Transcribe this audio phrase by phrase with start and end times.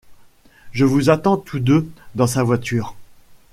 [0.71, 2.95] Je vous attends tous deux dans sa voiture.